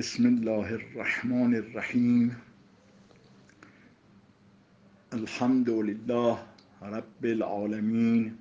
بسم 0.00 0.26
الله 0.26 0.68
الرحمن 0.80 1.52
الرحيم. 1.62 2.32
الحمد 5.12 5.70
لله 5.70 6.34
رب 6.96 7.22
العالمين 7.24 8.36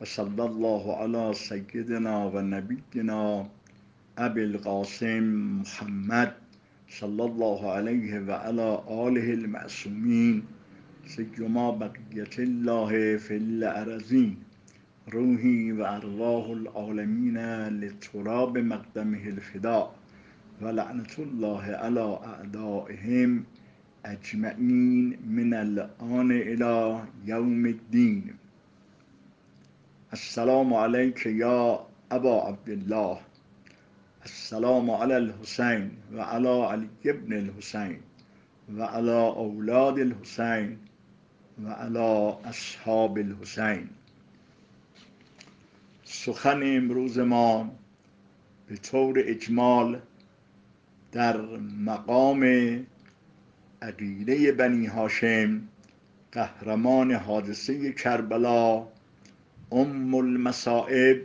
وصلى 0.00 0.44
الله 0.50 0.82
على 1.00 1.24
سيدنا 1.34 2.14
ونبينا 2.34 3.22
أبي 4.18 4.44
القاسم 4.44 5.24
محمد 5.66 6.30
صلى 7.00 7.24
الله 7.30 7.60
عليه 7.72 8.10
وعلى 8.28 8.68
آله 9.06 9.28
المعصومين 9.40 10.36
سيما 11.06 11.70
بقية 11.70 12.34
الله 12.38 12.90
في 13.16 13.34
الأرزين 13.36 14.36
روحي 15.10 15.72
وأرضاه 15.72 16.46
العالمين 16.52 17.38
لتراب 17.80 18.58
مقدمه 18.58 19.24
الفداء. 19.34 19.97
و 20.62 20.68
لعنت 20.68 21.18
الله 21.18 21.62
علی 21.62 22.00
اعدائهم 22.00 23.46
اجمعین 24.04 25.18
من 25.26 25.54
الان 25.54 26.30
الى 26.30 27.00
یوم 27.24 27.64
الدین. 27.64 28.34
السلام 30.12 30.74
علیک 30.74 31.26
یا 31.26 31.86
ابا 32.10 32.48
عبدالله. 32.48 33.18
السلام 34.22 34.90
علی 34.90 35.14
الحسین 35.14 35.90
و 36.12 36.20
علی 36.20 36.60
علی 36.62 36.88
ابن 37.04 37.32
الحسین 37.32 37.98
و 38.76 38.82
علی 38.82 39.10
اولاد 39.10 39.98
الحسین 39.98 40.78
و 41.64 41.68
علی 41.68 42.32
اصحاب 42.44 43.16
الحسین. 43.16 43.88
سخن 46.04 46.62
امروز 46.76 47.18
ما 47.18 47.70
به 48.66 48.76
طور 48.76 49.22
اجمال 49.26 50.00
در 51.12 51.36
مقام 51.86 52.42
عقیده 53.82 54.52
بنی 54.52 54.86
هاشم 54.86 55.60
قهرمان 56.32 57.12
حادثه 57.12 57.92
کربلا 57.92 58.86
ام 59.72 60.14
المصائب 60.14 61.20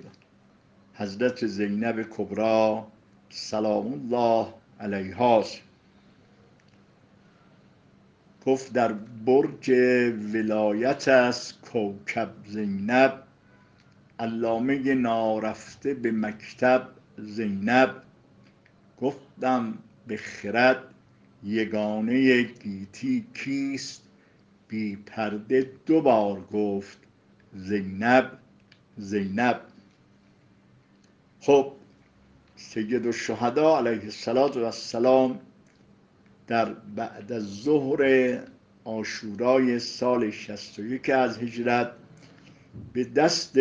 حضرت 0.94 1.46
زینب 1.46 2.02
کبرا 2.10 2.88
سلام 3.30 3.94
الله 3.94 4.54
علیهاست. 4.80 5.62
گفت 8.46 8.74
در 8.74 8.94
برج 9.26 9.72
ولایت 10.34 11.08
است 11.08 11.62
کوکب 11.62 12.30
زینب 12.48 13.24
علامه 14.20 14.94
نارفته 14.94 15.94
به 15.94 16.12
مکتب 16.12 16.88
زینب. 17.18 17.96
گفتم 19.04 19.78
به 20.08 20.18
خرد 20.18 20.84
یگانه 21.44 22.42
گیتی 22.44 23.26
کیست؟ 23.34 24.04
بی 24.68 24.96
پرده 24.96 25.72
دو 25.86 26.02
بار 26.02 26.42
گفت 26.42 26.98
زینب 27.54 28.32
زینب. 28.98 29.62
خب 31.40 31.72
سید 32.56 33.06
الشهدا 33.06 33.78
علیه 33.78 34.02
السلام 34.56 35.40
در 36.48 36.74
بعد 36.74 37.32
از 37.32 37.44
ظهر 37.44 38.40
آشورای 38.84 39.80
سال 39.80 40.32
61 40.32 41.10
از 41.10 41.38
هجرت 41.38 41.92
به 42.94 43.04
دست 43.04 43.60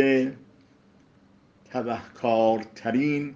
تبهکارترین 1.70 3.35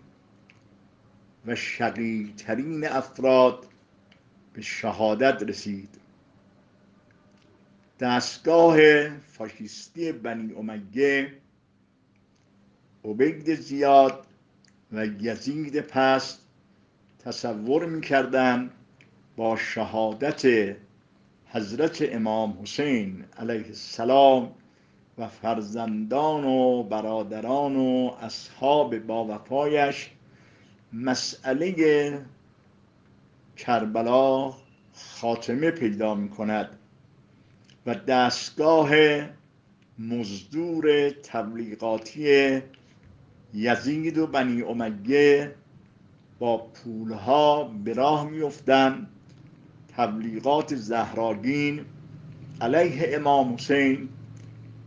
و 1.47 1.55
شقیترین 1.55 2.87
افراد 2.87 3.67
به 4.53 4.63
شهادت 4.63 5.43
رسید. 5.43 5.89
دستگاه 8.01 8.79
فاشیستی 9.09 10.13
بنی 10.13 10.53
امیه 10.53 11.33
عبید 13.05 13.55
زیاد 13.55 14.27
و 14.93 15.07
یزید 15.07 15.81
پست 15.81 16.47
تصور 17.25 17.87
می‌کردند 17.87 18.71
با 19.37 19.57
شهادت 19.57 20.77
حضرت 21.47 22.03
امام 22.03 22.59
حسین 22.63 23.25
علیه 23.39 23.67
السلام 23.67 24.53
و 25.19 25.29
فرزندان 25.29 26.45
و 26.45 26.83
برادران 26.83 27.77
و 27.77 28.11
اصحاب 28.21 28.99
با 28.99 29.25
وفایش 29.25 30.11
مسئله 30.93 32.19
کربلا 33.57 34.55
خاتمه 34.95 35.71
پیدا 35.71 36.15
می 36.15 36.29
کند 36.29 36.79
و 37.87 37.95
دستگاه 37.95 38.91
مزدور 39.99 41.11
تبلیغاتی 41.11 42.63
یزید 43.55 44.19
و 44.19 44.27
بنی 44.27 44.63
امیه 44.63 45.55
با 46.39 46.59
پولها 46.59 47.65
به 47.65 47.93
راه 47.93 48.31
میفتند 48.31 49.09
تبلیغات 49.97 50.75
زهراگین 50.75 51.85
علیه 52.61 53.11
امام 53.17 53.55
حسین 53.55 54.09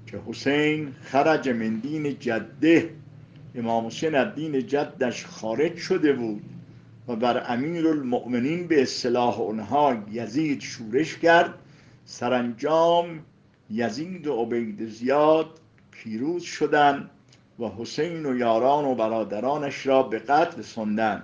که 0.08 0.20
حسین 0.28 0.96
خرج 1.02 1.50
من 1.50 1.76
دین 1.76 2.20
جده 2.20 2.96
امام 3.56 3.88
حسین 3.88 4.16
از 4.16 4.36
دین 4.36 4.68
جدش 4.68 5.26
خارج 5.26 5.76
شده 5.76 6.14
بود 6.14 6.42
و 7.08 7.16
بر 7.16 7.44
امیر 7.54 7.88
المؤمنین 7.88 8.68
به 8.68 8.82
اصطلاح 8.82 9.40
اونها 9.40 10.04
یزید 10.12 10.62
شورش 10.62 11.18
کرد. 11.18 11.54
سرانجام 12.06 13.20
یزید 13.70 14.28
و 14.28 14.36
عبید 14.36 14.90
زیاد 14.90 15.60
پیروز 15.92 16.44
شدند 16.44 17.10
و 17.60 17.66
حسین 17.66 18.26
و 18.26 18.38
یاران 18.38 18.86
و 18.86 18.96
برادرانش 18.96 19.88
را 19.88 20.04
به 20.04 20.20
قتل 20.20 20.62
سندن. 20.62 21.24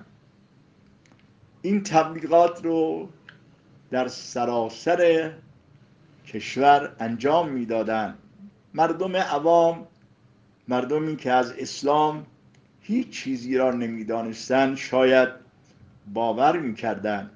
این 1.62 1.84
تبلیغات 1.84 2.66
رو 2.66 3.10
در 3.92 4.08
سراسر 4.08 5.32
کشور 6.28 6.96
انجام 7.00 7.50
می‌دادند. 7.50 8.18
مردم 8.74 9.16
عوام 9.16 9.88
مردمی 10.68 11.16
که 11.16 11.32
از 11.32 11.52
اسلام 11.52 12.26
هیچ 12.82 13.10
چیزی 13.10 13.58
را 13.58 13.72
نمی‌دانستند 13.72 14.78
شاید 14.78 15.30
باور 16.14 16.60
می‌کردند. 16.60 17.32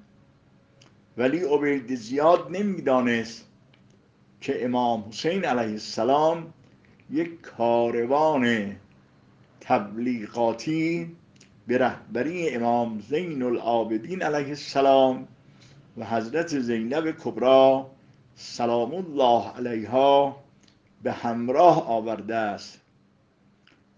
ولی 1.17 1.39
عبید 1.39 1.95
زیاد 1.95 2.47
نمی‌دانست 2.51 3.45
که 4.41 4.65
امام 4.65 5.05
حسین 5.09 5.45
علیه 5.45 5.71
السلام 5.71 6.53
یک 7.11 7.41
کاروان 7.41 8.75
تبلیغاتی 9.61 11.15
به 11.67 11.77
رهبری 11.77 12.49
امام 12.49 12.99
زین 13.09 13.43
العابدین 13.43 14.23
علیه 14.23 14.47
السلام 14.47 15.27
و 15.97 16.05
حضرت 16.05 16.59
زینب 16.59 17.11
کبرا 17.11 17.91
سلام 18.35 18.93
الله 18.93 19.49
علیها 19.49 20.43
به 21.03 21.11
همراه 21.11 21.87
آورده 21.87 22.35
است. 22.35 22.78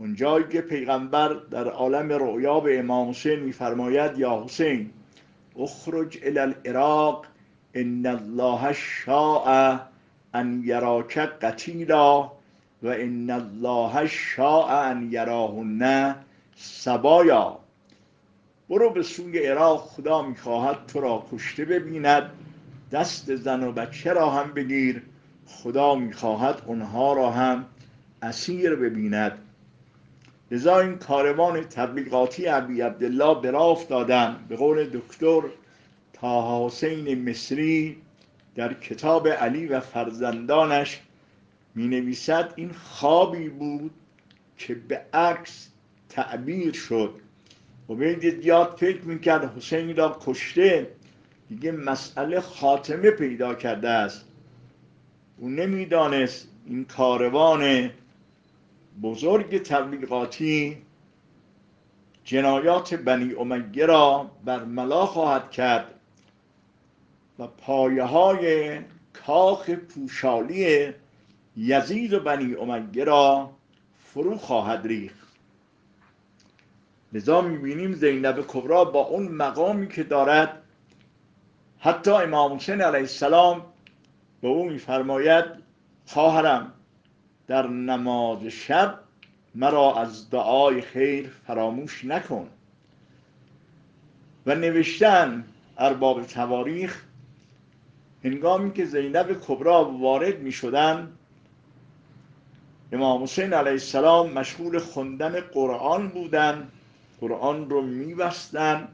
اونجایی 0.01 0.45
که 0.47 0.61
پیغمبر 0.61 1.33
در 1.33 1.67
عالم 1.67 2.11
رؤیا 2.11 2.59
به 2.59 2.79
امام 2.79 3.09
حسین 3.09 3.39
میفرماید 3.39 4.17
یا 4.17 4.43
حسین 4.45 4.89
اخرج 5.59 6.19
الى 6.23 6.39
العراق 6.39 7.25
ان 7.73 8.05
الله 8.05 8.73
شاء 8.73 9.77
ان 10.33 10.63
یراک 10.65 11.17
قتیلا 11.17 12.21
و 12.83 12.87
ان 12.87 13.29
الله 13.29 14.07
شاء 14.07 14.89
ان 14.89 15.11
یراهن 15.11 16.15
سبایا. 16.55 17.59
برو 18.69 18.89
به 18.89 19.03
سوی 19.03 19.39
عراق 19.39 19.79
خدا 19.79 20.21
می‌خواهد 20.21 20.77
تو 20.87 21.01
را 21.01 21.25
کشته 21.31 21.65
ببیند. 21.65 22.31
دست 22.91 23.35
زن 23.35 23.63
و 23.63 23.71
بچه 23.71 24.13
را 24.13 24.29
هم 24.29 24.53
بگیر 24.53 25.01
خدا 25.45 25.95
می‌خواهد 25.95 26.61
اونها 26.65 27.13
را 27.13 27.31
هم 27.31 27.65
اسیر 28.21 28.75
ببیند. 28.75 29.37
لذا 30.51 30.79
این 30.79 30.97
کاروان 30.97 31.61
تبلیغاتی 31.61 32.45
عبی 32.45 32.81
عبدالله 32.81 33.41
به 33.41 33.51
راه 33.51 33.67
افتادن 33.67 34.45
به 34.49 34.55
قول 34.55 34.89
دکتر 34.89 35.41
تا 36.13 36.65
حسین 36.67 37.29
مصری 37.29 37.97
در 38.55 38.73
کتاب 38.73 39.27
علی 39.27 39.67
و 39.67 39.79
فرزندانش 39.79 40.99
می 41.75 41.87
نویسد 41.87 42.53
این 42.55 42.71
خوابی 42.71 43.49
بود 43.49 43.91
که 44.57 44.75
به 44.75 45.01
عکس 45.13 45.67
تعبیر 46.09 46.73
شد. 46.73 47.13
و 47.89 47.95
به 47.95 48.39
یاد 48.43 48.75
فکر 48.79 49.01
می‌کرد 49.01 49.57
حسین 49.57 49.95
را 49.95 50.19
کشته. 50.25 50.87
دیگه 51.49 51.71
مسئله 51.71 52.39
خاتمه 52.39 53.11
پیدا 53.11 53.53
کرده 53.55 53.89
است. 53.89 54.25
او 55.37 55.49
نمی‌دانست 55.49 56.47
این 56.65 56.85
کاروان 56.85 57.89
بزرگ 59.01 59.63
تبلیغاتی 59.63 60.77
جنایات 62.23 62.93
بنی 62.93 63.33
امیه 63.33 63.85
را 63.85 64.31
بر 64.45 64.63
ملا 64.63 65.05
خواهد 65.05 65.51
کرد 65.51 65.95
و 67.39 67.47
پایه 67.47 68.03
های 68.03 68.79
کاخ 69.13 69.69
پوشالی 69.69 70.93
یزید 71.57 72.13
و 72.13 72.19
بنی 72.19 72.55
امیه 72.55 73.03
را 73.03 73.51
فرو 73.99 74.37
خواهد 74.37 74.87
ریخت. 74.87 75.27
لذا 77.13 77.41
می‌بینیم 77.41 77.93
زینب 77.93 78.45
کبرا 78.47 78.85
با 78.85 78.99
اون 78.99 79.27
مقامی 79.27 79.87
که 79.87 80.03
دارد 80.03 80.63
حتی 81.79 82.11
امام 82.11 82.55
حسین 82.55 82.81
علیه 82.81 82.99
السلام 82.99 83.65
به 84.41 84.47
او 84.47 84.69
میفرماید 84.69 85.45
خواهرم 86.05 86.73
در 87.51 87.67
نماز 87.67 88.43
شب 88.43 88.99
مرا 89.55 89.95
از 89.95 90.29
دعای 90.29 90.81
خیر 90.81 91.29
فراموش 91.47 92.05
نکن. 92.05 92.47
و 94.45 94.55
نوشتن 94.55 95.45
ارباب 95.77 96.23
تواریخ 96.23 97.03
هنگامی 98.23 98.73
که 98.73 98.85
زینب 98.85 99.37
کبرا 99.47 99.85
وارد 99.85 100.39
می 100.39 100.51
شدن 100.51 101.11
امام 102.91 103.23
حسین 103.23 103.53
علیه 103.53 103.71
السلام 103.71 104.33
مشغول 104.33 104.79
خوندن 104.79 105.39
قرآن 105.39 106.07
بودن 106.07 106.67
قرآن 107.21 107.69
رو 107.69 107.81
میبستن 107.81 108.87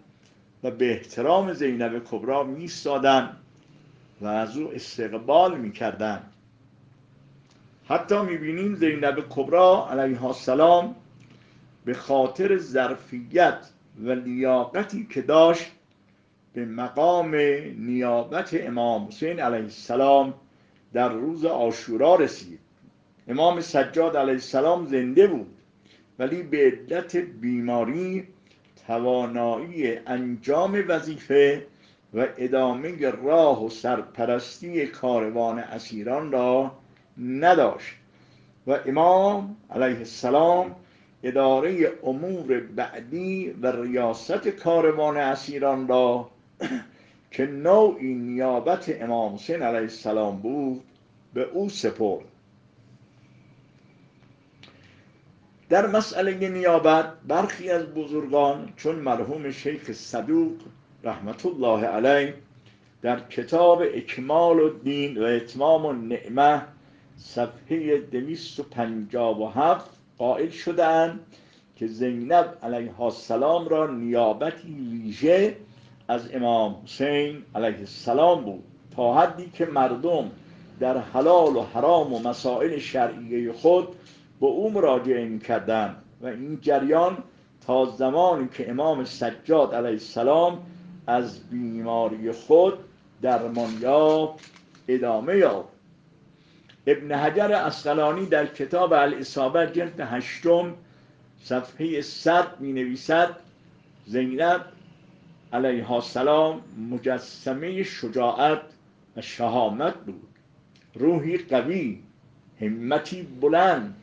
و 0.63 0.71
به 0.71 0.91
احترام 0.91 1.53
زینب 1.53 2.03
کبرا 2.11 2.43
میستادن 2.43 3.37
و 4.21 4.27
از 4.27 4.57
او 4.57 4.73
استقبال 4.73 5.57
می‌کردن 5.57 6.23
حتی 7.89 8.21
می‌بینیم 8.21 8.75
زینب 8.75 9.25
کبرا 9.29 9.87
علیه 9.91 10.25
السلام 10.25 10.95
به 11.85 11.93
خاطر 11.93 12.57
ظرفیت 12.57 13.57
و 14.03 14.11
لیاقتی 14.11 15.07
که 15.09 15.21
داشت 15.21 15.71
به 16.53 16.65
مقام 16.65 17.35
نیابت 17.77 18.49
امام 18.53 19.07
حسین 19.07 19.39
علیه 19.39 19.63
السلام 19.63 20.33
در 20.93 21.09
روز 21.09 21.45
آشورا 21.45 22.15
رسید. 22.15 22.59
امام 23.27 23.61
سجاد 23.61 24.17
علیه 24.17 24.33
السلام 24.33 24.85
زنده 24.85 25.27
بود 25.27 25.57
ولی 26.19 26.43
به 26.43 26.57
علت 26.57 27.15
بیماری 27.17 28.27
توانایی 28.87 29.97
انجام 29.97 30.83
وظیفه 30.87 31.67
و 32.13 32.27
ادامه 32.37 33.11
راه 33.11 33.65
و 33.65 33.69
سرپرستی 33.69 34.87
کاروان 34.87 35.59
اسیران 35.59 36.31
را 36.31 36.71
نداشت. 37.19 37.95
و 38.67 38.79
امام 38.85 39.55
علیه 39.71 39.97
السلام 39.97 40.75
اداره 41.23 41.93
امور 42.03 42.59
بعدی 42.59 43.49
و 43.61 43.71
ریاست 43.71 44.47
کاروان 44.47 45.17
اسیران 45.17 45.87
را 45.87 46.29
که 47.31 47.45
نوعی 47.45 48.13
نیابت 48.13 49.01
امام 49.01 49.35
حسین 49.35 49.61
علیه 49.61 49.79
السلام 49.79 50.37
بود 50.37 50.83
به 51.33 51.43
او 51.43 51.69
سپرد. 51.69 52.25
در 55.69 55.87
مسئله 55.87 56.49
نیابت 56.49 57.13
برخی 57.27 57.69
از 57.69 57.85
بزرگان 57.85 58.73
چون 58.75 58.95
مرحوم 58.95 59.51
شیخ 59.51 59.91
صدوق 59.91 60.55
رحمت 61.03 61.45
الله 61.45 61.85
علیه 61.85 62.33
در 63.01 63.19
کتاب 63.19 63.81
اکمال 63.93 64.59
الدین 64.59 65.17
و 65.17 65.23
اتمام 65.23 65.85
النعمه 65.85 66.61
صفحه 67.17 67.97
257 67.97 69.89
قائل 70.17 70.49
شدند 70.49 71.19
که 71.75 71.87
زینب 71.87 72.57
علیه 72.63 73.01
السلام 73.01 73.67
را 73.67 73.87
نیابتی 73.87 74.73
ویژه 74.91 75.57
از 76.07 76.33
امام 76.33 76.75
حسین 76.85 77.43
علیه 77.55 77.79
السلام 77.79 78.43
بود. 78.43 78.63
تا 78.95 79.13
حدی 79.13 79.51
که 79.53 79.65
مردم 79.65 80.31
در 80.79 80.97
حلال 80.97 81.55
و 81.55 81.61
حرام 81.61 82.13
و 82.13 82.19
مسائل 82.19 82.79
شرعیه 82.79 83.53
خود 83.53 83.87
به 84.39 84.45
او 84.45 84.71
مراجعه 84.71 85.25
می‌کردند 85.25 85.95
و 86.21 86.27
این 86.27 86.59
جریان 86.61 87.17
تا 87.67 87.85
زمانی 87.85 88.47
که 88.53 88.69
امام 88.69 89.03
سجاد 89.03 89.75
علیه 89.75 89.89
السلام 89.89 90.59
از 91.07 91.49
بیماری 91.49 92.31
خود 92.31 92.73
درمانیاب 93.21 94.39
ادامه 94.87 95.37
یافت. 95.37 95.76
ابن 96.87 97.11
حجر 97.11 97.51
اسقلانی 97.51 98.25
در 98.25 98.45
کتاب 98.45 98.93
الاصابه 98.93 99.67
جلد 99.73 99.99
هشتم 99.99 100.75
صفحه 101.43 102.01
صد 102.01 102.59
می 102.59 102.73
نویسد 102.73 103.35
زینب 104.05 104.65
علیه 105.53 105.91
السلام 105.91 106.61
مجسمه 106.91 107.83
شجاعت 107.83 108.61
و 109.17 109.21
شهامت 109.21 109.93
بود. 109.93 110.27
روحی 110.95 111.37
قوی 111.37 112.03
همتی 112.61 113.21
بلند 113.41 113.95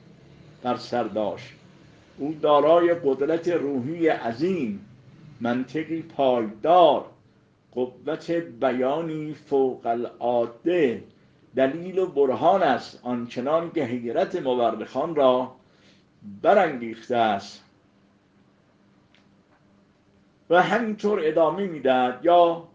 در 0.62 0.76
سر 0.76 1.04
داشت. 1.04 1.52
او 2.18 2.34
دارای 2.42 2.94
قدرت 3.04 3.48
روحی 3.48 4.08
عظیم 4.08 4.86
منطقی 5.40 6.02
پایدار 6.02 7.04
قوت 7.72 8.30
بیانی 8.30 9.34
فوق 9.34 9.86
العاده 9.86 11.02
دلیل 11.56 11.98
و 11.98 12.06
برهان 12.06 12.62
است 12.62 13.00
آنچنان 13.02 13.70
که 13.70 13.84
حیرت 13.84 14.42
مورخان 14.42 15.14
را 15.14 15.54
برانگیخته 16.42 17.16
است. 17.16 17.64
و 20.50 20.62
همینطور 20.62 21.20
ادامه 21.22 21.66
می‌دهد 21.66 22.20
یا 22.24 22.68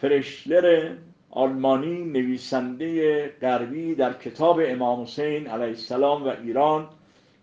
فرشلر 0.00 0.94
آلمانی 1.30 2.04
نویسنده 2.04 3.28
غربی 3.28 3.94
در 3.94 4.12
کتاب 4.12 4.60
امام 4.64 5.02
حسین 5.02 5.46
علیه 5.46 5.66
السلام 5.66 6.24
و 6.24 6.28
ایران 6.28 6.88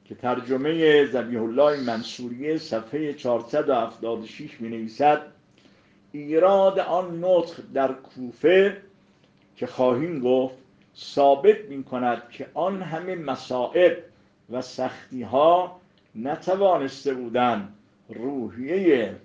که 0.06 0.16
ترجمه 0.16 1.06
زبیح 1.06 1.44
الله 1.44 1.80
منصوریه 1.82 2.58
صفحه 2.58 3.14
476 3.14 4.62
می 4.62 4.70
نویسد 4.70 5.22
ایراد 6.12 6.80
آن 6.80 7.24
نطق 7.24 7.54
در 7.74 7.94
کوفه 7.94 8.82
که 9.56 9.68
خواهیم 9.68 10.20
گفت 10.20 10.56
ثابت 10.98 11.66
می 11.70 11.84
کند 11.84 12.30
که 12.30 12.48
آن 12.54 12.82
همه 12.82 13.16
مصائب 13.16 13.98
و 14.52 14.62
سختی 14.62 15.22
ها 15.24 15.80
نتوانسته 16.16 17.14
بودند 17.14 17.74
روحیه 18.10 19.16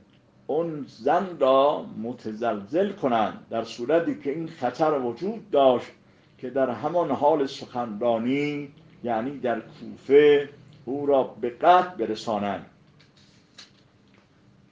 اون 0.46 0.84
زن 0.88 1.36
را 1.40 1.86
متزلزل 2.02 2.92
کنند 2.92 3.46
در 3.50 3.64
صورتی 3.64 4.20
که 4.24 4.30
این 4.30 4.46
خطر 4.46 4.98
وجود 4.98 5.50
داشت 5.50 5.90
که 6.38 6.50
در 6.50 6.70
همان 6.70 7.10
حال 7.10 7.46
سخنرانی 7.46 8.68
یعنی 9.04 9.38
در 9.38 9.60
کوفه 9.60 10.48
او 10.84 11.06
را 11.06 11.22
به 11.22 11.50
قتل 11.50 12.06
برسانند. 12.06 12.66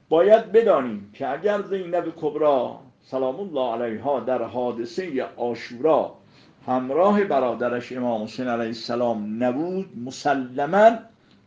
باید 0.09 0.53
بدانیم 0.53 1.11
که 1.15 1.29
اگر 1.29 1.63
زینب 1.63 2.13
کبرا 2.17 2.81
سلام 3.11 3.41
الله 3.41 3.83
علیها 3.83 4.21
در 4.21 4.43
حادثه 4.43 5.25
آشورا 5.37 6.15
همراه 6.67 7.25
برادرش 7.25 7.93
امام 7.93 8.23
حسین 8.23 8.49
علیه 8.49 8.67
السلام 8.67 9.45
نبود 9.45 9.89
مسلما 10.07 10.91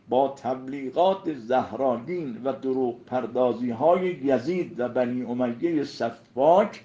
با 0.08 0.34
تبلیغات 0.42 1.34
زهراگین 1.34 2.40
و 2.44 2.52
دروغ 2.52 3.04
پردازی 3.06 3.70
های 3.70 4.06
یزید 4.06 4.80
و 4.80 4.88
بنی 4.88 5.22
امیه 5.22 5.84
صفاک 5.84 6.80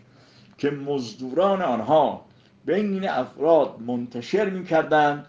که 0.57 0.69
مزدوران 0.69 1.61
آنها 1.61 2.25
بین 2.65 3.09
افراد 3.09 3.75
منتشر 3.87 4.49
می‌کردند 4.49 5.25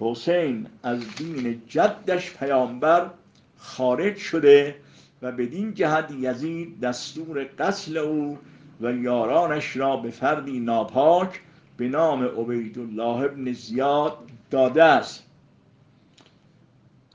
حسین 0.00 0.66
از 0.82 1.00
دین 1.16 1.62
جدش 1.68 2.36
پیامبر 2.36 3.10
خارج 3.58 4.16
شده 4.16 4.74
و 5.22 5.32
بدین 5.32 5.74
جهت 5.74 6.10
یزید 6.10 6.80
دستور 6.80 7.44
قتل 7.44 7.96
او 7.96 8.38
و 8.82 8.92
یارانش 8.92 9.76
را 9.76 9.96
به 9.96 10.10
فردی 10.10 10.60
ناپاک 10.60 11.40
به 11.76 11.88
نام 11.88 12.22
عبیدالله 12.22 13.24
ابن 13.24 13.52
زیاد 13.52 14.18
داده 14.50 14.84
است. 14.84 15.26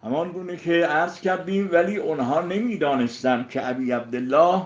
همان 0.04 0.32
گونه 0.32 0.58
که 0.58 0.72
عرض 0.72 1.22
کردیم 1.22 1.70
ولی 1.72 1.98
اونها 1.98 2.42
نمی‌دانستند 2.42 3.50
که 3.50 3.70
ابی 3.70 3.92
عبدالله 3.92 4.62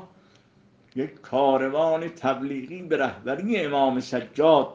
یک 0.96 1.22
کاروان 1.22 2.08
تبلیغی 2.08 2.81
به 2.81 2.98
رهبری 2.98 3.58
امام 3.58 4.00
سجاد 4.00 4.67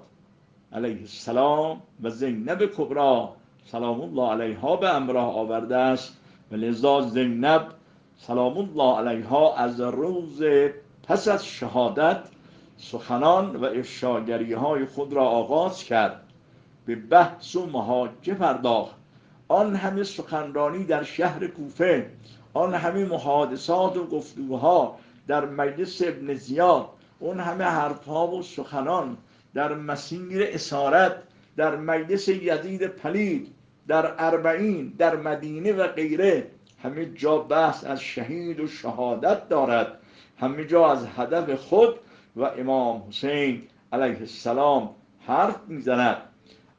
علیه 0.72 1.00
السلام 1.00 1.82
و 2.02 2.10
زینب 2.10 2.66
کبرا 2.66 3.36
سلام 3.64 4.00
الله 4.00 4.30
علیها 4.30 4.76
به 4.76 4.94
امراه 4.94 5.38
آورده 5.38 5.76
است. 5.76 6.16
و 6.52 6.56
لذا 6.56 7.00
زینب 7.00 7.66
سلام 8.18 8.58
الله 8.58 8.98
علیها 8.98 9.56
از 9.56 9.80
روز 9.80 10.42
پس 11.08 11.28
از 11.28 11.46
شهادت 11.46 12.20
سخنان 12.76 13.56
و 13.56 13.64
افشاگری 13.64 14.52
های 14.52 14.84
خود 14.84 15.12
را 15.12 15.24
آغاز 15.24 15.84
کرد. 15.84 16.22
به 16.86 16.96
بحث 16.96 17.56
و 17.56 17.66
محاجه 17.66 18.34
پرداخت. 18.34 18.94
آن 19.48 19.76
همه 19.76 20.04
سخنرانی 20.04 20.84
در 20.84 21.02
شهر 21.02 21.46
کوفه 21.46 22.10
آن 22.54 22.74
همه 22.74 23.04
محادثات 23.04 23.96
و 23.96 24.06
گفتگوها 24.06 24.98
در 25.28 25.44
مجلس 25.44 26.02
ابن 26.02 26.34
زیاد 26.34 26.88
اون 27.18 27.40
همه 27.40 27.64
حرفها 27.64 28.28
و 28.28 28.42
سخنان 28.42 29.16
در 29.54 29.74
مسیر 29.74 30.42
اسارت 30.42 31.16
در 31.56 31.76
مجلس 31.76 32.28
یزید 32.28 32.86
پلید 32.86 33.54
در 33.88 34.14
اربعین 34.18 34.92
در 34.98 35.16
مدینه 35.16 35.72
و 35.72 35.86
غیره 35.86 36.46
همه 36.82 37.06
جا 37.06 37.38
بحث 37.38 37.84
از 37.84 38.00
شهید 38.00 38.60
و 38.60 38.66
شهادت 38.66 39.48
دارد. 39.48 39.98
همه 40.38 40.64
جا 40.64 40.92
از 40.92 41.06
هدف 41.06 41.54
خود 41.54 41.94
و 42.36 42.44
امام 42.44 43.02
حسین 43.08 43.62
علیه 43.92 44.18
السلام 44.18 44.90
حرف 45.20 45.60
می‌زند. 45.68 46.16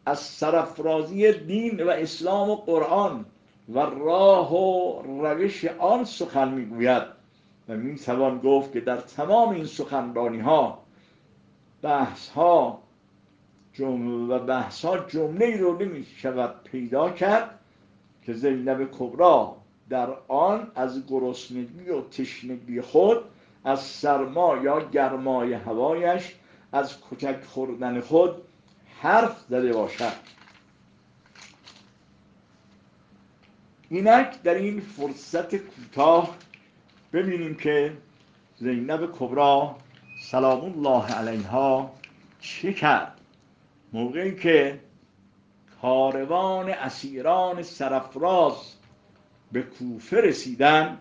از 0.05 0.19
سرفرازی 0.19 1.33
دین 1.33 1.83
و 1.83 1.89
اسلام 1.89 2.49
و 2.49 2.55
قرآن 2.55 3.25
و 3.69 3.79
راه 3.79 4.53
و 4.53 5.01
روش 5.01 5.65
آن 5.65 6.03
سخن 6.03 6.47
می‌گوید. 6.47 7.17
و 7.69 7.75
می 7.75 7.95
توان 7.95 8.39
گفت 8.39 8.71
که 8.71 8.79
در 8.81 8.97
تمام 8.97 9.49
این 9.49 9.65
سخنرانی 9.65 10.39
ها 10.39 10.83
بحث 11.81 12.29
ها 12.29 12.79
و 14.29 14.39
بحث 14.39 14.85
ها 14.85 14.97
جمله 14.97 15.57
رو 15.57 15.77
نمی 15.77 16.05
شود 16.17 16.63
پیدا 16.63 17.09
کرد 17.09 17.59
که 18.23 18.33
زینب 18.33 18.91
کبرا 18.91 19.55
در 19.89 20.09
آن 20.27 20.71
از 20.75 21.07
گرسنگی 21.07 21.89
و 21.89 22.01
تشنگی 22.01 22.81
خود 22.81 23.17
از 23.67 23.79
سرما 23.79 24.57
یا 24.57 24.79
گرمای 24.79 25.53
هوایش 25.53 26.35
از 26.71 26.95
کچک 27.09 27.43
خوردن 27.43 28.01
خود 28.01 28.41
حرف 29.01 29.39
زده 29.49 29.73
باشد. 29.73 30.13
اینک 33.89 34.41
در 34.41 34.53
این 34.53 34.79
فرصت 34.79 35.55
کوتاه 35.55 36.37
ببینیم 37.13 37.55
که 37.55 37.97
زینب 38.57 39.11
کبرا 39.19 39.75
سلام 40.21 40.65
الله 40.65 41.13
علیها 41.13 41.91
چه 42.39 42.73
کرد. 42.73 43.21
موقعی 43.93 44.35
که 44.35 44.79
کاروان 45.81 46.69
اسیران 46.69 47.63
سرفراز 47.63 48.73
به 49.51 49.61
کوفه 49.61 50.17
رسیدن 50.17 50.97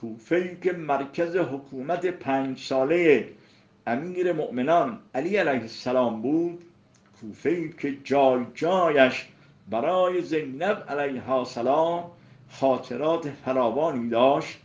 کوفه 0.00 0.58
که 0.62 0.72
مرکز 0.72 1.36
حکومت 1.36 2.06
پنج 2.06 2.58
ساله 2.58 3.28
امیر 3.86 4.32
مؤمنان 4.32 4.98
علی 5.14 5.36
علیه 5.36 5.60
السلام 5.60 6.22
بود 6.22 6.64
کوفه 7.20 7.68
که 7.68 7.96
جای 8.04 8.46
جایش 8.54 9.28
برای 9.70 10.22
زینب 10.22 10.84
علیها 10.88 11.38
السلام 11.38 12.10
خاطرات 12.50 13.30
فراوانی 13.30 14.08
داشت 14.08 14.58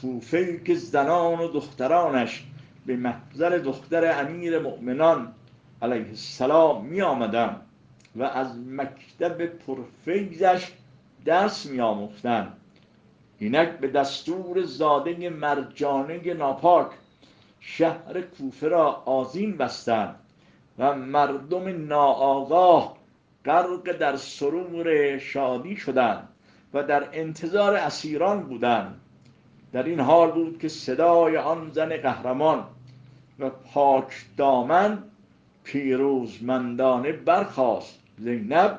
کوفه 0.00 0.60
که 0.64 0.74
زنان 0.74 1.38
و 1.38 1.48
دخترانش 1.48 2.44
به 2.86 2.96
محضر 2.96 3.58
دختر 3.58 4.20
امیر 4.20 4.58
مؤمنان 4.58 5.34
علیه 5.82 6.08
السلام 6.08 6.84
می 6.84 7.02
آمدن 7.02 7.60
و 8.16 8.22
از 8.22 8.58
مکتب 8.58 9.46
پرفیزش 9.46 10.72
درس 11.24 11.66
می 11.66 11.80
آموختن 11.80 12.52
اینک 13.42 13.68
به 13.68 13.88
دستور 13.88 14.62
زاده 14.62 15.30
مرجانه 15.30 16.34
ناپاک 16.34 16.86
شهر 17.60 18.20
کوفه 18.20 18.68
را 18.68 18.90
آزین 18.92 19.56
بستند 19.56 20.14
و 20.78 20.94
مردم 20.94 21.86
ناآگاه 21.86 22.96
غرق 23.44 23.92
در 23.98 24.16
سرور 24.16 25.18
شادی 25.18 25.76
شدند 25.76 26.28
و 26.74 26.82
در 26.82 27.08
انتظار 27.12 27.76
اسیران 27.76 28.42
بودند 28.42 29.00
در 29.72 29.82
این 29.82 30.00
حال 30.00 30.30
بود 30.30 30.58
که 30.58 30.68
صدای 30.68 31.36
آن 31.36 31.70
زن 31.70 31.96
قهرمان 31.96 32.64
و 33.38 33.50
پاک 33.50 34.12
دامن 34.36 35.02
پیروزمندانه 35.64 37.12
برخاست. 37.12 37.98
زینب 38.18 38.78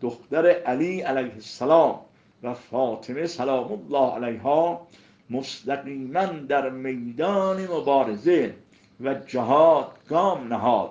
دختر 0.00 0.46
علی 0.46 1.00
علیه 1.00 1.34
السلام. 1.34 2.00
و 2.44 2.54
فاطمه 2.54 3.26
سلام 3.26 3.72
الله 3.72 4.14
علیها 4.14 4.86
مستقیما 5.30 6.26
در 6.26 6.70
میدان 6.70 7.66
مبارزه 7.66 8.54
و 9.00 9.14
جهاد 9.14 9.92
گام 10.08 10.48
نهاد. 10.48 10.90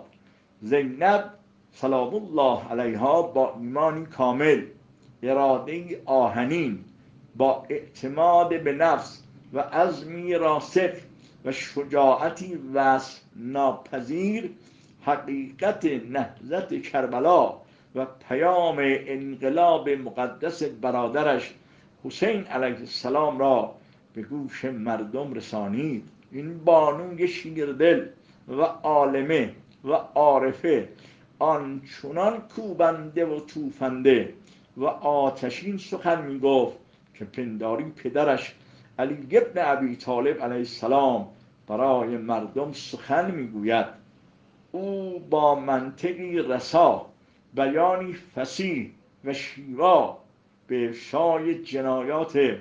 زینب 0.62 1.34
سلام 1.72 2.16
الله 2.16 2.68
علیها 2.70 3.22
با 3.22 3.56
ایمانی 3.60 4.06
کامل 4.06 4.66
اراده 5.24 6.02
آهنین 6.06 6.80
با 7.36 7.66
اعتماد 7.70 8.64
به 8.64 8.72
نفس 8.74 9.24
و 9.54 9.60
عزمی 9.60 10.34
راسخ 10.34 10.90
و 11.46 11.52
شجاعتی 11.52 12.56
وصف 12.74 13.22
ناپذیر 13.36 14.52
حقیقت 15.02 15.86
نهزت 15.86 16.82
کربلا 16.82 17.63
و 17.96 18.06
پیام 18.30 18.76
انقلاب 18.80 19.90
مقدس 19.90 20.64
برادرش 20.64 21.54
حسین 22.04 22.44
علیه 22.44 22.80
السلام 22.80 23.40
را 23.40 23.76
به 24.14 24.22
گوش 24.22 24.66
مردم 24.66 25.34
رسانید. 25.34 26.10
این 26.32 26.64
بانوی 26.64 27.28
شیردل 27.28 28.08
و 28.48 28.62
عالمه 28.62 29.54
و 29.84 29.92
عارفه 29.94 30.90
آنچنان 31.40 32.42
کوبنده 32.56 33.26
و 33.26 33.40
توفنده 33.40 34.34
و 34.78 34.86
آتشین 34.86 35.78
سخن 35.78 36.26
می 36.26 36.40
گفت 36.40 36.78
که 37.14 37.26
پنداری 37.26 37.84
پدرش 37.84 38.56
علی 39.00 39.38
ابن 39.38 39.54
ابی 39.56 39.96
طالب 39.96 40.42
علیه 40.42 40.58
السلام 40.58 41.28
برای 41.68 42.18
مردم 42.18 42.72
سخن 42.72 43.32
می‌گوید. 43.32 43.86
او 44.72 45.20
با 45.30 45.56
منطقی 45.56 46.40
رسا 46.40 47.13
بیانی 47.56 48.14
فسیح 48.14 48.92
و 49.26 49.34
شیوا 49.34 50.18
به 50.68 50.90
افشای 50.90 51.64
جنایات 51.64 52.58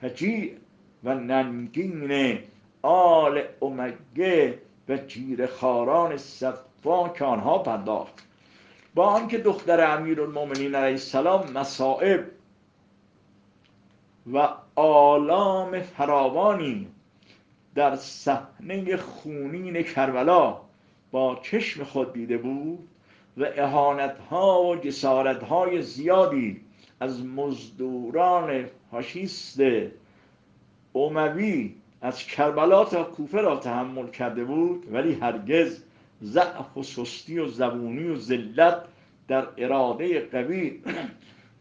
فجیع 0.00 0.56
و 1.04 1.14
ننگین 1.14 2.38
آل 2.82 3.42
امگه 3.62 4.58
و 4.88 4.96
جیر 4.96 5.46
خاران 5.46 6.16
صفا 6.16 7.08
که 7.08 7.24
آنها 7.24 7.58
پرداخت 7.58 8.26
با 8.94 9.06
آنکه 9.06 9.38
دختر 9.38 9.96
امیر 9.98 10.20
المومنین 10.20 10.74
علیه 10.74 10.90
السلام 10.90 11.52
مصائب 11.52 12.24
و 14.32 14.48
آلام 14.74 15.80
فراوانی 15.80 16.88
در 17.74 17.96
صحنه 17.96 18.96
خونین 18.96 19.82
کربلا 19.82 20.60
با 21.10 21.40
چشم 21.42 21.84
خود 21.84 22.12
دیده 22.12 22.38
بود 22.38 22.88
و 23.38 23.46
اهانت 23.56 24.18
ها 24.30 24.62
و 24.62 24.76
جسارت 24.76 25.42
های 25.42 25.82
زیادی 25.82 26.60
از 27.00 27.26
مزدوران 27.26 28.64
فاشیست 28.90 29.60
اوموی 30.92 31.74
از 32.00 32.18
کربلا 32.18 32.84
تا 32.84 33.04
کوفه 33.04 33.40
را 33.40 33.56
تحمل 33.56 34.06
کرده 34.06 34.44
بود 34.44 34.92
ولی 34.92 35.14
هرگز 35.14 35.82
ضعف 36.22 36.76
و 36.76 36.82
سستی 36.82 37.38
و 37.38 37.48
زبونی 37.48 38.04
و 38.04 38.16
ذلت 38.16 38.82
در 39.28 39.46
اراده 39.58 40.20
قوی 40.20 40.80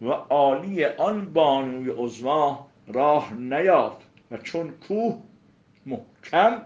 و 0.02 0.10
عالی 0.10 0.86
آن 0.86 1.34
بانوی 1.34 1.92
عظما 1.92 2.68
راه 2.88 3.34
نیافت 3.34 4.08
و 4.32 4.38
چون 4.38 4.74
کوه 4.88 5.22
محکم 5.86 6.62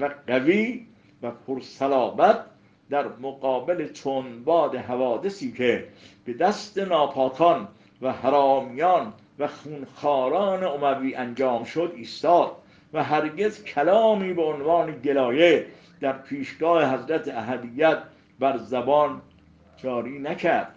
و 0.00 0.10
قوی 0.26 0.86
و 1.22 1.30
پرسلابت 1.30 2.44
در 2.90 3.08
مقابل 3.08 3.86
تنباد 3.86 4.76
حوادثی 4.76 5.52
که 5.52 5.88
به 6.24 6.32
دست 6.32 6.78
ناپاکان 6.78 7.68
و 8.02 8.12
حرامیان 8.12 9.12
و 9.38 9.46
خونخاران 9.46 10.64
اموی 10.64 11.14
انجام 11.14 11.64
شد 11.64 11.92
ایستاد 11.96 12.52
و 12.92 13.04
هرگز 13.04 13.64
کلامی 13.64 14.32
به 14.32 14.42
عنوان 14.42 15.00
گلایه 15.00 15.66
در 16.00 16.12
پیشگاه 16.12 16.94
حضرت 16.94 17.28
اهدیت 17.28 17.98
بر 18.38 18.56
زبان 18.56 19.22
جاری 19.76 20.18
نکرد. 20.18 20.74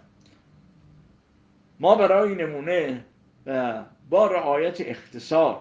ما 1.80 1.94
برای 1.94 2.34
نمونه 2.34 3.04
و 3.46 3.82
با 4.10 4.26
رعایت 4.26 4.80
اختصار 4.80 5.60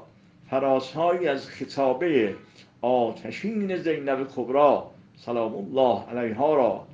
فرازهایی 0.50 1.28
از 1.28 1.48
خطابه 1.48 2.36
آتشین 2.82 3.78
زینب 3.78 4.28
کبرا 4.36 4.91
سلام 5.26 5.56
الله 5.56 6.04
علیها 6.10 6.56
را 6.56 6.88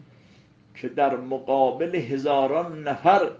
که 0.75 0.89
در 0.89 1.15
مقابل 1.15 1.95
هزاران 1.95 2.83
نفر 2.83 3.31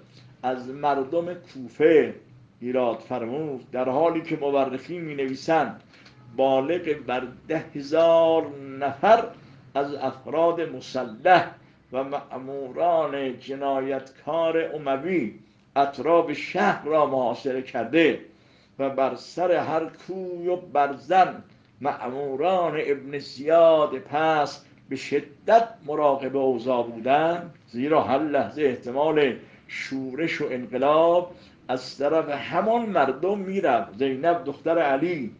از 0.44 0.70
مردم 0.70 1.34
کوفه 1.34 2.13
ایراد 2.62 3.00
فرمود 3.00 3.72
در 3.72 3.89
حالی 3.89 4.22
که 4.22 4.38
مورخین 4.38 5.01
می 5.01 5.15
نویسند 5.15 5.84
بالغ 6.38 6.94
بر 7.08 7.27
ده 7.48 7.65
هزار 7.75 8.48
نفر 8.79 9.27
از 9.75 9.94
افراد 9.94 10.62
مسلح 10.62 11.51
و 11.91 12.03
مأموران 12.03 13.39
جنایتکار 13.39 14.75
اموی 14.75 15.34
اطراف 15.75 16.34
شهر 16.34 16.86
را 16.86 17.06
محاصره 17.06 17.62
کرده 17.62 18.20
و 18.79 18.89
بر 18.89 19.15
سر 19.15 19.51
هر 19.51 19.86
کوی 19.86 20.48
و 20.48 20.56
برزن 20.56 21.44
معموران 21.82 22.82
ابن 22.86 23.17
زیاد 23.17 24.00
پس 24.00 24.66
به 24.89 24.96
شدت 24.96 25.67
مراقب 25.86 26.36
اوضاع 26.38 26.84
بودن 26.84 27.51
زیرا 27.67 28.03
هر 28.03 28.20
لحظه 28.20 28.62
احتمال 28.62 29.36
شورش 29.67 30.41
و 30.41 30.48
انقلاب 30.51 31.36
از 31.67 31.98
طرف 31.98 32.29
همان 32.29 32.86
مردم 32.86 33.39
می‌رفت. 33.39 33.98
زینب 33.98 34.44
دختر 34.44 34.79
علی 34.79 35.32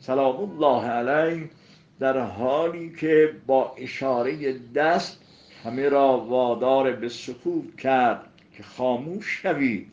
سلام 0.00 0.36
الله 0.36 0.86
علیه 0.86 1.50
در 1.98 2.18
حالی 2.18 2.92
که 3.00 3.32
با 3.46 3.74
اشاره 3.78 4.58
دست 4.74 5.20
همه 5.64 5.88
را 5.88 6.18
وادار 6.18 6.92
به 6.92 7.08
سکوت 7.08 7.76
کرد 7.76 8.20
که 8.56 8.62
خاموش 8.62 9.26
شوید. 9.42 9.86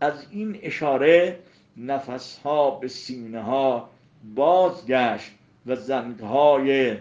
از 0.00 0.26
این 0.30 0.58
اشاره 0.62 1.38
نفسها 1.76 2.70
به 2.70 2.88
سینه 2.88 3.42
ها 3.42 3.88
بازگشت 4.34 5.30
و 5.66 5.76
زنگهای 5.76 6.96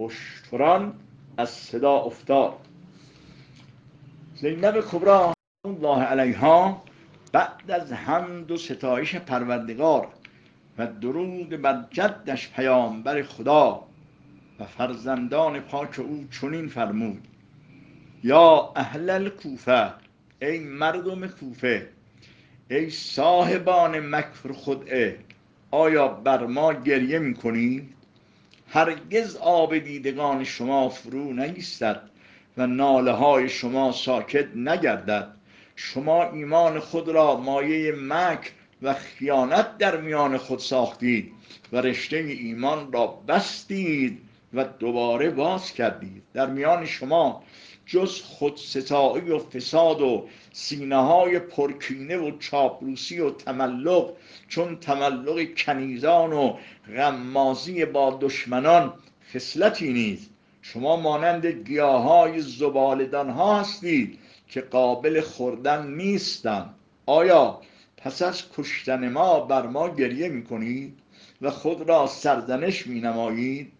اشتران 0.00 0.94
از 1.36 1.50
صدا 1.50 1.92
افتاد. 1.92 2.52
زینب 4.34 4.80
کبرا 4.80 5.32
الله 5.64 6.02
علیها 6.02 6.82
بعد 7.32 7.70
از 7.70 7.92
حمد 7.92 8.50
و 8.50 8.56
ستایش 8.56 9.16
پروردگار 9.16 10.08
و 10.78 10.86
درود 10.86 11.48
بر 11.48 11.84
جدش 11.90 12.50
پیامبر 12.50 13.22
خدا 13.22 13.86
و 14.60 14.64
فرزندان 14.64 15.60
پاک 15.60 15.98
او 15.98 16.24
چنین 16.40 16.68
فرمود. 16.68 17.28
یا 18.24 18.72
اهل 18.76 19.28
کوفه 19.28 19.92
ای 20.42 20.58
مردم 20.58 21.26
کوفه 21.26 21.88
ای 22.70 22.90
صاحبان 22.90 24.00
مکر 24.00 24.52
خدعه 24.52 25.18
آیا 25.70 26.08
بر 26.08 26.46
ما 26.46 26.72
گریه 26.72 27.18
می‌کنید؟ 27.18 27.99
هرگز 28.72 29.36
آب 29.36 29.78
دیدگان 29.78 30.44
شما 30.44 30.88
فرو 30.88 31.32
نیستد 31.32 32.02
و 32.56 32.66
ناله 32.66 33.12
های 33.12 33.48
شما 33.48 33.92
ساکت 33.92 34.56
نگردد. 34.56 35.34
شما 35.76 36.24
ایمان 36.30 36.80
خود 36.80 37.08
را 37.08 37.36
مایه 37.36 37.92
مکر 37.92 38.50
و 38.82 38.94
خیانت 38.94 39.78
در 39.78 39.96
میان 39.96 40.38
خود 40.38 40.58
ساختید 40.58 41.32
و 41.72 41.76
رشته 41.76 42.16
ایمان 42.16 42.92
را 42.92 43.06
بستید 43.06 44.18
و 44.54 44.64
دوباره 44.64 45.30
باز 45.30 45.72
کردید. 45.72 46.22
در 46.34 46.46
میان 46.46 46.86
شما 46.86 47.42
جز 47.90 48.20
خودستایی 48.20 49.30
و 49.30 49.38
فساد 49.38 50.00
و 50.00 50.28
سینه 50.52 50.96
های 50.96 51.38
پرکینه 51.38 52.16
و 52.16 52.38
چاپلوسی 52.38 53.20
و 53.20 53.30
تملق 53.30 54.12
چون 54.48 54.76
تملق 54.76 55.54
کنیزان 55.54 56.32
و 56.32 56.56
غمازی 56.96 57.84
با 57.84 58.18
دشمنان 58.20 58.92
خصلتی 59.34 59.92
نیست. 59.92 60.30
شما 60.62 60.96
مانند 60.96 61.46
گیاه 61.46 62.02
های 62.02 62.40
زبالدان 62.40 63.30
ها 63.30 63.60
هستید 63.60 64.18
که 64.48 64.60
قابل 64.60 65.20
خوردن 65.20 65.86
نیستند 65.86 66.74
آیا 67.06 67.60
پس 67.96 68.22
از 68.22 68.42
کشتن 68.56 69.08
ما 69.08 69.40
بر 69.40 69.66
ما 69.66 69.94
گریه 69.94 70.28
می 70.28 70.44
کنید 70.44 70.98
و 71.42 71.50
خود 71.50 71.88
را 71.88 72.06
سرزنش 72.06 72.86
می 72.86 73.00
نمایید 73.00 73.72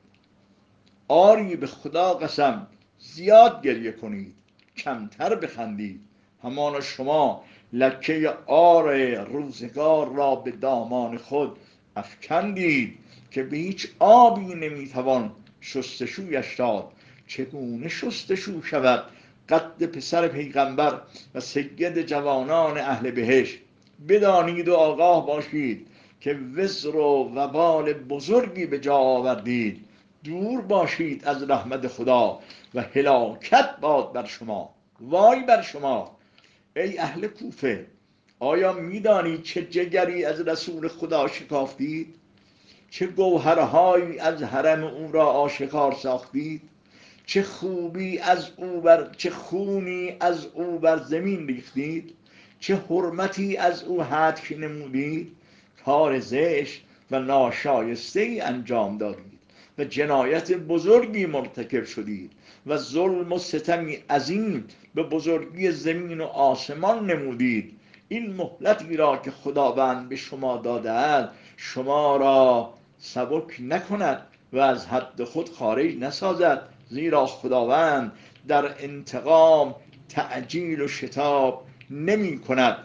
آری 1.09 1.57
به 1.57 1.67
خدا 1.67 2.15
قسم 2.15 2.67
زیاد 3.01 3.63
گریه 3.63 3.93
کنید 3.93 4.35
کمتر 4.77 5.35
بخندید. 5.35 6.01
همان 6.43 6.81
شما 6.81 7.45
لکه 7.73 8.35
آر 8.47 8.95
روزگار 9.25 10.15
را 10.15 10.35
به 10.35 10.51
دامان 10.51 11.19
خود 11.19 11.59
افکندید 11.97 12.99
که 13.31 13.43
به 13.43 13.57
هیچ 13.57 13.89
آبی 13.99 14.55
نمی‌توان 14.55 15.33
شستشویش 15.61 16.55
داد. 16.55 16.93
چگونه 17.27 17.89
شستشو 17.89 18.63
شود؟ 18.63 19.05
قد 19.49 19.87
پسر 19.87 20.29
پیغمبر 20.29 21.01
و 21.35 21.41
سید 21.41 22.03
جوانان 22.03 22.79
اهل 22.79 23.11
بهش 23.11 23.59
بدانید 24.09 24.69
و 24.69 24.75
آگاه 24.75 25.27
باشید 25.27 25.87
که 26.21 26.35
وزر 26.35 26.97
و 26.97 27.33
وبال 27.35 27.93
بزرگی 27.93 28.67
به 28.67 28.79
جا 28.79 28.97
آوردید. 28.97 29.85
دور 30.25 30.61
باشید 30.61 31.25
از 31.25 31.51
رحمت 31.51 31.89
خدا 31.89 32.41
و 32.75 32.85
هلاکت 32.95 33.77
باد 33.81 34.13
بر 34.13 34.25
شما. 34.25 34.75
وای 35.01 35.43
بر 35.43 35.63
شما. 35.63 36.17
ای 36.77 36.99
اهل 36.99 37.27
کوفه 37.27 37.87
آیا 38.39 38.73
می‌دانید 38.73 39.43
چه 39.43 39.63
جگری 39.63 40.25
از 40.25 40.41
رسول 40.41 40.89
خدا 40.89 41.29
شکافتید؟ 41.29 42.15
چه 42.91 43.07
گوهرهایی 43.07 44.19
از 44.19 44.43
حرم 44.43 44.85
او 44.85 45.13
را 45.13 45.27
آشکار 45.27 45.93
ساختید؟ 45.93 46.63
چه 47.27 47.43
خوبی 47.43 48.19
از 48.19 48.51
او 48.57 48.81
بر 48.81 49.11
چه 49.17 49.31
خونی 49.31 50.17
از 50.21 50.47
او 50.47 50.79
بر 50.79 50.97
زمین 50.97 51.49
ریختید؟ 51.49 52.15
چه 52.61 52.77
حرمتی 52.77 53.57
از 53.57 53.85
او 53.85 54.03
حدک 54.03 54.55
نمودید؟ 54.59 55.37
کار 55.85 56.19
زشت 56.19 56.85
و 57.11 57.19
ناشایسته 57.19 58.21
ای 58.21 58.41
انجام 58.41 58.99
دادید. 58.99 59.30
و 59.81 59.85
جنایت 59.85 60.53
بزرگی 60.53 61.27
مرتکب 61.27 61.85
شدید 61.85 62.33
و 62.67 62.77
ظلم 62.77 63.33
و 63.33 63.39
ستمی 63.39 63.99
عظیم 64.11 64.65
به 64.95 65.03
بزرگی 65.03 65.71
زمین 65.71 66.21
و 66.21 66.25
آسمان 66.25 67.11
نمودید. 67.11 67.81
این 68.09 68.35
مهلتی 68.35 68.97
را 68.97 69.17
که 69.17 69.31
خداوند 69.31 70.09
به 70.09 70.17
شما 70.17 70.57
داده 70.57 71.29
شما 71.57 72.17
را 72.17 72.75
سبک 72.99 73.57
نکند 73.61 74.27
و 74.53 74.59
از 74.59 74.87
حد 74.87 75.25
خود 75.25 75.51
خارج 75.53 75.97
نسازد. 75.97 76.63
زیرا 76.89 77.27
خداوند 77.27 78.13
در 78.49 78.75
انتقام 78.85 79.75
تعجیل 80.09 80.81
و 80.81 80.89
شتاب 80.89 81.67
نمی 81.91 82.39
کند. 82.39 82.77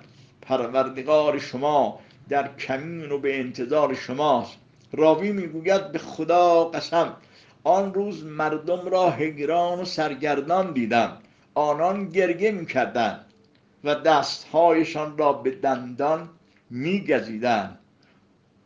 پروردگار 0.41 1.39
شما 1.39 1.99
در 2.29 2.55
کمین 2.55 3.12
و 3.12 3.17
به 3.17 3.39
انتظار 3.39 3.93
شماست. 3.93 4.58
راوی 4.95 5.31
می‌گوید 5.31 5.91
به 5.91 5.99
خدا 5.99 6.65
قسم 6.65 7.15
آن 7.63 7.93
روز 7.93 8.23
مردم 8.23 8.88
را 8.88 9.12
حیران 9.12 9.79
و 9.79 9.86
سرگردان 9.86 10.73
دیدم 10.73 11.17
آنان 11.53 12.10
گرگه 12.10 12.51
می‌کردند 12.51 13.25
و 13.84 13.95
دستهایشان 13.95 15.17
را 15.17 15.34
به 15.34 15.51
دندان 15.51 16.29
میگزیدند. 16.69 17.79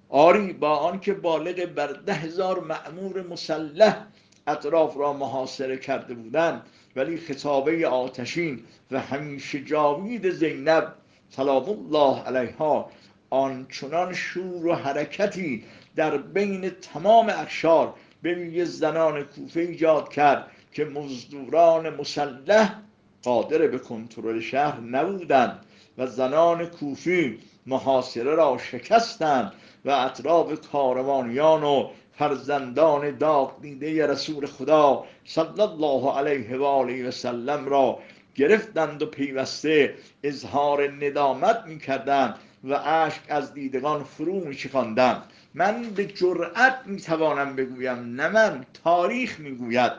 آری 0.10 0.54
با 0.54 0.76
آنکه 0.76 1.14
بالغ 1.14 1.66
بر 1.66 1.88
ده 1.88 2.14
هزار 2.14 2.60
معمور 2.60 3.28
مسلح 3.28 4.06
اطراف 4.48 4.98
را 4.98 5.14
محاصره 5.14 5.78
کرده 5.78 6.14
بودند 6.14 6.62
ولی 6.96 7.18
خطابه 7.18 7.88
آتشین 7.88 8.64
و 8.92 9.00
همیشه 9.00 9.64
جاوید 9.64 10.30
زینب 10.30 10.94
سلام 11.30 11.70
الله 11.70 12.24
علیها 12.24 12.92
آنچنان 13.30 14.14
شور 14.14 14.66
و 14.66 14.74
حرکتی 14.74 15.64
در 16.00 16.18
بین 16.18 16.70
تمام 16.70 17.30
اخشار 17.30 17.94
به 18.22 18.34
ویژه 18.34 18.66
زنان 18.66 19.24
کوفه 19.24 19.60
ایجاد 19.60 20.10
کرد 20.10 20.52
که 20.74 20.86
مزدوران 20.86 21.90
مسلح 21.90 22.76
قادر 23.24 23.68
به 23.68 23.80
کنترل 23.80 24.40
شهر 24.40 24.80
نبودند 24.80 25.66
و 25.98 26.08
زنان 26.08 26.66
کوفی 26.66 27.40
محاصره 27.66 28.36
را 28.36 28.58
شکستند 28.58 29.54
و 29.86 29.90
اطراف 29.90 30.70
کاروانیان 30.72 31.64
و 31.64 31.90
فرزندان 32.14 33.18
داغ 33.18 33.62
دیده 33.62 34.08
رسول 34.08 34.46
خدا 34.46 35.06
صلی 35.26 35.62
الله 35.62 36.18
علیه 36.18 36.58
و 36.58 36.64
آله 36.64 37.08
و 37.08 37.12
سلم 37.12 37.66
را 37.66 38.00
گرفتند 38.36 39.02
و 39.02 39.06
پیوسته 39.06 39.94
اظهار 40.24 40.92
ندامت 40.92 41.64
می‌کردند 41.68 42.40
و 42.64 42.74
اشک 42.74 43.22
از 43.30 43.54
دیدگان 43.54 44.04
فرو 44.04 44.40
میچکاندند 44.40 45.24
من 45.54 45.82
به 45.82 46.06
جرأت 46.06 46.80
می‌توانم 46.86 47.56
بگویم 47.56 48.16
نه 48.16 48.30
من 48.30 48.66
تاریخ 48.84 49.40
می‌گوید. 49.40 49.92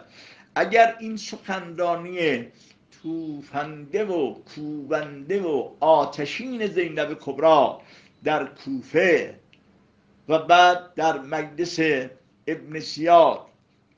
اگر 0.55 0.97
این 1.01 1.17
سخنرانی 1.17 2.47
توفنده 3.03 4.05
و 4.05 4.35
کوبنده 4.35 5.43
و 5.43 5.71
آتشین 5.81 6.67
زینب 6.67 7.19
کبرا 7.21 7.81
در 8.25 8.45
کوفه 8.45 9.35
و 10.29 10.39
بعد 10.39 10.95
در 10.95 11.21
مجلس 11.21 11.79
ابن 12.47 12.81
سیاد 12.81 13.41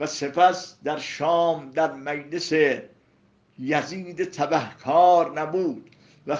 و 0.01 0.07
سپس 0.07 0.77
در 0.85 0.98
شام 0.98 1.70
در 1.70 1.92
مجلس 1.92 2.53
یزید 3.59 4.25
تبهکار 4.25 5.40
نبود. 5.40 5.90
و 6.27 6.37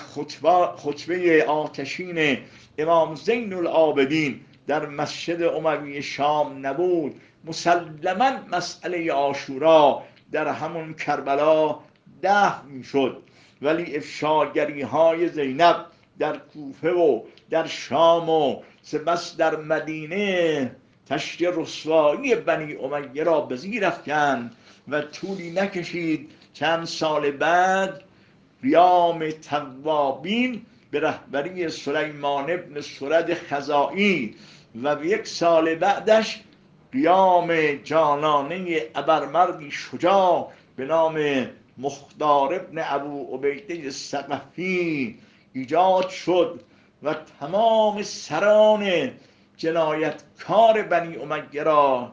خطبه 0.77 1.45
آتشین 1.45 2.38
امام 2.79 3.14
زین 3.14 3.53
العابدین 3.53 4.40
در 4.66 4.87
مسجد 4.87 5.42
اموی 5.42 6.03
شام 6.03 6.66
نبود. 6.66 7.21
مسلما 7.45 8.31
مسئله 8.53 9.12
آشورا 9.12 10.03
در 10.33 10.49
همون 10.49 10.95
کربلا 10.95 11.79
ده 12.23 12.64
می‌شد. 12.64 13.23
ولی 13.62 13.97
افشاگری 13.97 14.83
های 14.83 15.29
زینب 15.29 15.87
در 16.18 16.37
کوفه 16.38 16.90
و 16.90 17.23
در 17.51 17.66
شام 17.66 18.29
و 18.29 18.62
سپس 18.83 19.37
در 19.37 19.57
مدینه 19.57 20.77
تشت 21.09 21.42
رسوایی 21.42 22.35
بنی 22.35 22.75
امیه 22.75 23.25
را 23.25 23.40
به 23.40 23.57
زیر 23.57 23.92
و 24.88 25.03
طولی 25.03 25.51
نکشید. 25.51 26.31
چند 26.53 26.85
سال 26.85 27.31
بعد 27.31 28.03
قیام 28.62 29.31
توابین 29.31 30.66
به 30.90 31.01
رهبری 31.01 31.68
سلیمان 31.68 32.51
ابن 32.51 32.81
سرد 32.81 33.35
خزائی 33.35 34.35
و 34.83 34.96
یک 35.05 35.27
سال 35.27 35.75
بعدش 35.75 36.42
قیام 36.92 37.72
جانانه 37.72 38.83
ابرمردی 38.94 39.70
شجاع 39.70 40.53
به 40.77 40.85
نام 40.85 41.46
مختار 41.79 42.55
ابن 42.55 42.83
ابو 42.85 43.37
عبیده 43.37 43.90
سقفی 43.90 45.18
ایجاد 45.53 46.09
شد 46.09 46.61
و 47.03 47.14
تمام 47.40 48.03
سران 48.03 49.11
جنایتکار 49.57 50.83
بنی 50.83 51.16
امیه 51.16 51.62
را 51.62 52.12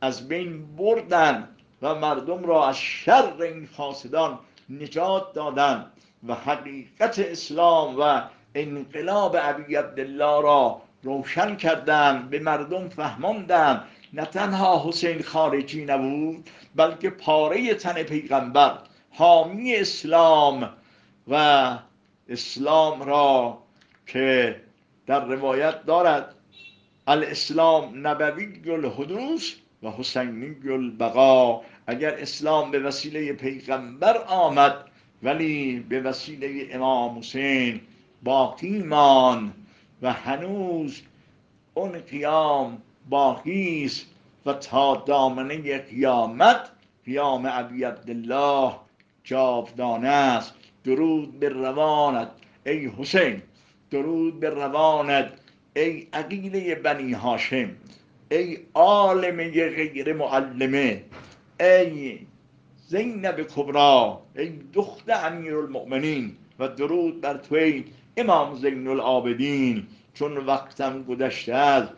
از 0.00 0.28
بین 0.28 0.76
بردن 0.76 1.48
و 1.82 1.94
مردم 1.94 2.44
را 2.44 2.68
از 2.68 2.78
شر 2.78 3.42
این 3.42 3.66
فاسدان 3.66 4.38
نجات 4.70 5.32
دادند 5.32 5.92
و 6.28 6.34
حقیقت 6.34 7.18
اسلام 7.18 7.96
و 8.00 8.22
انقلاب 8.54 9.36
ابی 9.40 9.74
عبدالله 9.74 10.42
را 10.42 10.82
روشن 11.02 11.56
کردند 11.56 12.30
به 12.30 12.38
مردم 12.38 12.88
فهماندند 12.88 13.84
نه 14.12 14.24
تنها 14.24 14.88
حسین 14.88 15.22
خارجی 15.22 15.84
نبود 15.84 16.50
بلکه 16.76 17.10
پاره 17.10 17.74
تن 17.74 18.02
پیغمبر 18.02 18.78
حامی 19.10 19.76
اسلام 19.76 20.70
و 21.28 21.34
اسلام 22.28 23.02
را 23.02 23.58
که 24.06 24.60
در 25.06 25.24
روایت 25.24 25.84
دارد 25.84 26.34
الاسلام 27.06 28.06
نبوی 28.06 28.70
الحدوث 28.70 29.52
و 29.82 29.90
حسینی 29.90 30.56
البقا 30.72 31.60
اگر 31.88 32.14
اسلام 32.14 32.70
به 32.70 32.78
وسیله 32.78 33.32
پیغمبر 33.32 34.16
آمد 34.26 34.74
ولی 35.22 35.80
به 35.80 36.00
وسیله 36.00 36.68
امام 36.72 37.18
حسین 37.18 37.80
باقی 38.22 38.82
مان 38.82 39.52
و 40.02 40.12
هنوز 40.12 41.00
اون 41.74 41.98
قیام 41.98 42.82
باقی 43.08 43.84
است 43.84 44.06
و 44.46 44.52
تا 44.52 44.96
دامنه 45.06 45.78
قیامت 45.78 46.70
قیام 47.04 47.48
ابی 47.52 47.84
عبدالله 47.84 48.72
جاودانه 49.24 50.08
است. 50.08 50.54
درود 50.84 51.40
به 51.40 51.48
روانت 51.48 52.28
ای 52.66 52.90
حسین. 52.98 53.42
درود 53.90 54.40
به 54.40 54.50
روانت 54.50 55.28
ای 55.76 56.06
عقیله 56.12 56.74
بنی 56.74 57.12
هاشم. 57.12 57.70
ای 58.30 58.58
عالم 58.74 59.36
غیر 59.50 60.12
معلمه. 60.12 61.02
ای 61.60 62.18
زینب 62.88 63.42
کبرا 63.42 64.22
ای 64.36 64.52
دختر 64.72 65.26
امیر 65.26 65.56
المؤمنین 65.56 66.36
و 66.58 66.68
درود 66.68 67.20
بر 67.20 67.36
توی 67.36 67.84
امام 68.16 68.54
زین 68.54 68.88
العابدین 68.88 69.86
چون 70.14 70.36
وقتم 70.36 71.02
گذشته 71.02 71.54
است 71.54 71.92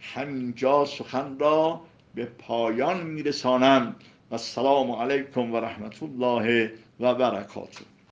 همینجا 0.00 0.84
سخن 0.84 1.38
را 1.38 1.80
به 2.14 2.24
پایان 2.24 3.02
میرسانم. 3.02 3.96
و 4.30 4.34
السلام 4.34 4.90
علیکم 4.90 5.52
و 5.52 5.56
رحمت 5.56 6.02
الله 6.02 6.72
و 7.00 7.14
برکاته. 7.14 7.91